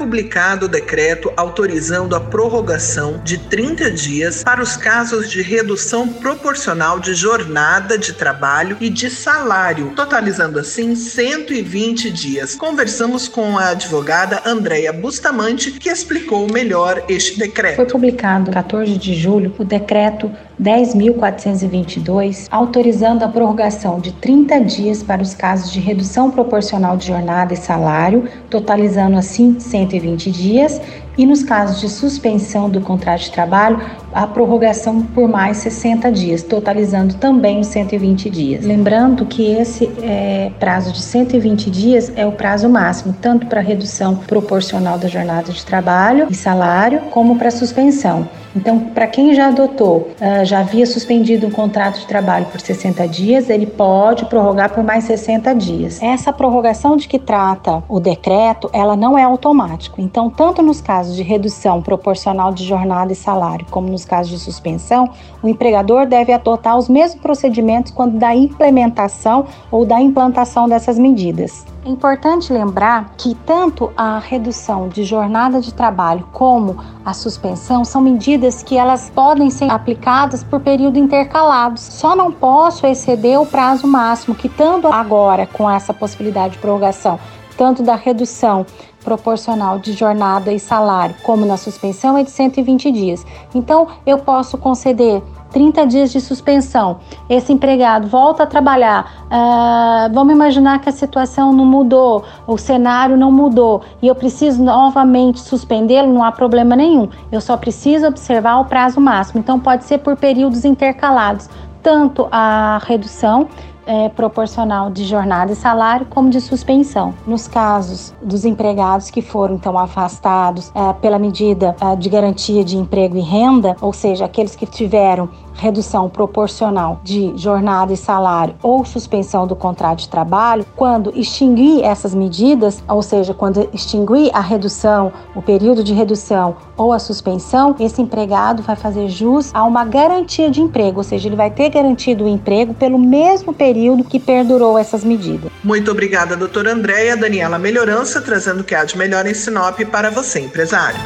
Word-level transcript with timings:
Publicado 0.00 0.64
o 0.64 0.68
decreto 0.68 1.30
autorizando 1.36 2.16
a 2.16 2.20
prorrogação 2.20 3.20
de 3.22 3.36
30 3.36 3.90
dias 3.90 4.42
para 4.42 4.62
os 4.62 4.74
casos 4.74 5.30
de 5.30 5.42
redução 5.42 6.08
proporcional 6.08 6.98
de 6.98 7.12
jornada 7.12 7.98
de 7.98 8.14
trabalho 8.14 8.78
e 8.80 8.88
de 8.88 9.10
salário, 9.10 9.92
totalizando 9.94 10.58
assim 10.58 10.94
120 10.94 12.10
dias. 12.10 12.54
Conversamos 12.54 13.28
com 13.28 13.58
a 13.58 13.72
advogada 13.72 14.40
Andréia 14.46 14.90
Bustamante, 14.90 15.72
que 15.72 15.90
explicou 15.90 16.50
melhor 16.50 17.04
este 17.06 17.38
decreto. 17.38 17.76
Foi 17.76 17.84
publicado 17.84 18.50
14 18.50 18.96
de 18.96 19.14
julho 19.14 19.54
o 19.58 19.64
decreto 19.64 20.32
10.422, 20.58 22.46
autorizando 22.50 23.22
a 23.22 23.28
prorrogação 23.28 24.00
de 24.00 24.12
30 24.12 24.60
dias 24.60 25.02
para 25.02 25.20
os 25.20 25.34
casos 25.34 25.70
de 25.70 25.80
redução 25.80 26.30
proporcional 26.30 26.96
de 26.96 27.06
jornada 27.08 27.52
e 27.52 27.56
salário, 27.56 28.26
totalizando 28.48 29.18
assim 29.18 29.58
120 29.58 29.89
dias, 29.98 30.80
e 31.18 31.26
nos 31.26 31.42
casos 31.42 31.80
de 31.80 31.88
suspensão 31.88 32.70
do 32.70 32.80
contrato 32.80 33.22
de 33.22 33.30
trabalho, 33.30 33.80
a 34.12 34.26
prorrogação 34.26 35.02
por 35.02 35.28
mais 35.28 35.58
60 35.58 36.10
dias, 36.12 36.42
totalizando 36.42 37.14
também 37.14 37.60
os 37.60 37.66
120 37.66 38.30
dias. 38.30 38.64
Lembrando 38.64 39.26
que 39.26 39.52
esse 39.52 39.90
é, 40.02 40.50
prazo 40.58 40.92
de 40.92 41.00
120 41.00 41.70
dias 41.70 42.12
é 42.16 42.26
o 42.26 42.32
prazo 42.32 42.68
máximo, 42.68 43.14
tanto 43.20 43.46
para 43.46 43.60
redução 43.60 44.16
proporcional 44.16 44.98
da 44.98 45.08
jornada 45.08 45.52
de 45.52 45.64
trabalho 45.64 46.26
e 46.30 46.34
salário, 46.34 47.00
como 47.10 47.36
para 47.36 47.50
suspensão. 47.50 48.28
Então, 48.54 48.80
para 48.80 49.06
quem 49.06 49.32
já 49.34 49.48
adotou, 49.48 50.10
uh, 50.20 50.44
já 50.44 50.60
havia 50.60 50.84
suspendido 50.84 51.46
um 51.46 51.50
contrato 51.50 52.00
de 52.00 52.06
trabalho 52.06 52.46
por 52.46 52.60
60 52.60 53.06
dias, 53.06 53.48
ele 53.48 53.66
pode 53.66 54.24
prorrogar 54.24 54.72
por 54.72 54.82
mais 54.82 55.04
60 55.04 55.54
dias. 55.54 56.02
Essa 56.02 56.32
prorrogação 56.32 56.96
de 56.96 57.06
que 57.06 57.18
trata 57.18 57.82
o 57.88 58.00
decreto, 58.00 58.68
ela 58.72 58.96
não 58.96 59.16
é 59.16 59.22
automática. 59.22 60.00
Então, 60.02 60.28
tanto 60.28 60.62
nos 60.62 60.80
casos 60.80 61.14
de 61.14 61.22
redução 61.22 61.80
proporcional 61.80 62.52
de 62.52 62.64
jornada 62.64 63.12
e 63.12 63.16
salário, 63.16 63.66
como 63.70 63.88
nos 63.88 64.04
casos 64.04 64.32
de 64.32 64.38
suspensão, 64.38 65.10
o 65.42 65.48
empregador 65.48 66.06
deve 66.06 66.32
adotar 66.32 66.76
os 66.76 66.88
mesmos 66.88 67.20
procedimentos 67.20 67.92
quando 67.92 68.18
da 68.18 68.34
implementação 68.34 69.46
ou 69.70 69.86
da 69.86 70.00
implantação 70.00 70.68
dessas 70.68 70.98
medidas. 70.98 71.64
É 71.82 71.88
importante 71.88 72.52
lembrar 72.52 73.14
que 73.16 73.34
tanto 73.34 73.90
a 73.96 74.18
redução 74.18 74.90
de 74.90 75.02
jornada 75.02 75.62
de 75.62 75.72
trabalho 75.72 76.28
como 76.30 76.76
a 77.02 77.14
suspensão 77.14 77.86
são 77.86 78.02
medidas 78.02 78.62
que 78.62 78.76
elas 78.76 79.08
podem 79.08 79.48
ser 79.48 79.70
aplicadas 79.70 80.44
por 80.44 80.60
período 80.60 80.98
intercalados. 80.98 81.80
Só 81.80 82.14
não 82.14 82.30
posso 82.30 82.86
exceder 82.86 83.40
o 83.40 83.46
prazo 83.46 83.86
máximo 83.86 84.34
que 84.34 84.46
tanto 84.46 84.88
agora 84.88 85.46
com 85.46 85.70
essa 85.70 85.94
possibilidade 85.94 86.54
de 86.54 86.58
prorrogação, 86.58 87.18
tanto 87.60 87.82
da 87.82 87.94
redução 87.94 88.64
proporcional 89.04 89.78
de 89.78 89.92
jornada 89.92 90.50
e 90.50 90.58
salário, 90.58 91.14
como 91.22 91.44
na 91.44 91.58
suspensão 91.58 92.16
é 92.16 92.22
de 92.22 92.30
120 92.30 92.90
dias. 92.90 93.26
Então, 93.54 93.86
eu 94.06 94.16
posso 94.16 94.56
conceder 94.56 95.22
30 95.52 95.86
dias 95.86 96.10
de 96.10 96.22
suspensão. 96.22 97.00
Esse 97.28 97.52
empregado 97.52 98.08
volta 98.08 98.44
a 98.44 98.46
trabalhar. 98.46 99.26
Uh, 99.26 100.14
vamos 100.14 100.32
imaginar 100.32 100.80
que 100.80 100.88
a 100.88 100.92
situação 100.92 101.52
não 101.52 101.66
mudou, 101.66 102.24
o 102.46 102.56
cenário 102.56 103.14
não 103.14 103.30
mudou 103.30 103.82
e 104.00 104.08
eu 104.08 104.14
preciso 104.14 104.62
novamente 104.64 105.38
suspendê-lo, 105.38 106.10
não 106.10 106.24
há 106.24 106.32
problema 106.32 106.74
nenhum. 106.74 107.10
Eu 107.30 107.42
só 107.42 107.58
preciso 107.58 108.06
observar 108.06 108.58
o 108.58 108.64
prazo 108.64 108.98
máximo. 109.02 109.38
Então, 109.38 109.60
pode 109.60 109.84
ser 109.84 109.98
por 109.98 110.16
períodos 110.16 110.64
intercalados 110.64 111.46
tanto 111.82 112.26
a 112.30 112.80
redução 112.86 113.48
é, 113.86 114.08
proporcional 114.08 114.90
de 114.90 115.04
jornada 115.04 115.52
e 115.52 115.56
salário, 115.56 116.06
como 116.10 116.30
de 116.30 116.40
suspensão. 116.40 117.14
Nos 117.26 117.48
casos 117.48 118.14
dos 118.22 118.44
empregados 118.44 119.10
que 119.10 119.22
foram 119.22 119.54
então 119.54 119.78
afastados 119.78 120.70
é, 120.74 120.92
pela 120.94 121.18
medida 121.18 121.74
é, 121.80 121.96
de 121.96 122.08
garantia 122.08 122.64
de 122.64 122.76
emprego 122.76 123.16
e 123.16 123.20
renda, 123.20 123.76
ou 123.80 123.92
seja, 123.92 124.24
aqueles 124.24 124.54
que 124.54 124.66
tiveram 124.66 125.28
redução 125.54 126.08
proporcional 126.08 127.00
de 127.04 127.36
jornada 127.36 127.92
e 127.92 127.96
salário 127.96 128.54
ou 128.62 128.84
suspensão 128.84 129.46
do 129.46 129.54
contrato 129.54 129.98
de 129.98 130.08
trabalho, 130.08 130.64
quando 130.74 131.12
extinguir 131.14 131.84
essas 131.84 132.14
medidas, 132.14 132.82
ou 132.88 133.02
seja, 133.02 133.34
quando 133.34 133.68
extinguir 133.72 134.30
a 134.32 134.40
redução, 134.40 135.12
o 135.34 135.42
período 135.42 135.84
de 135.84 135.92
redução 135.92 136.56
ou 136.76 136.92
a 136.92 136.98
suspensão, 136.98 137.76
esse 137.78 138.00
empregado 138.00 138.62
vai 138.62 138.74
fazer 138.74 139.08
jus 139.08 139.50
a 139.54 139.64
uma 139.64 139.84
garantia 139.84 140.50
de 140.50 140.62
emprego, 140.62 140.98
ou 140.98 141.04
seja, 141.04 141.28
ele 141.28 141.36
vai 141.36 141.50
ter 141.50 141.68
garantido 141.68 142.24
o 142.24 142.28
emprego 142.28 142.72
pelo 142.72 142.98
mesmo 142.98 143.52
período 143.80 144.04
que 144.04 144.20
perdurou 144.20 144.78
essas 144.78 145.02
medidas. 145.02 145.50
Muito 145.64 145.90
obrigada, 145.90 146.36
doutora 146.36 146.72
Andréia. 146.74 147.16
Daniela 147.16 147.58
Melhorança, 147.58 148.20
trazendo 148.20 148.60
o 148.60 148.64
que 148.64 148.74
há 148.74 148.84
de 148.84 148.96
melhor 148.98 149.26
em 149.26 149.32
Sinop 149.32 149.80
para 149.90 150.10
você, 150.10 150.40
empresário. 150.40 151.00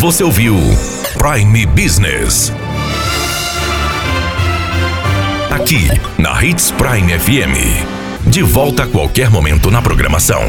Você 0.00 0.24
ouviu 0.24 0.54
Prime 1.18 1.66
Business. 1.66 2.50
Aqui, 5.50 5.88
na 6.16 6.42
Hits 6.42 6.70
Prime 6.70 7.18
FM. 7.18 8.26
De 8.26 8.42
volta 8.42 8.84
a 8.84 8.86
qualquer 8.86 9.28
momento 9.28 9.70
na 9.70 9.82
programação. 9.82 10.42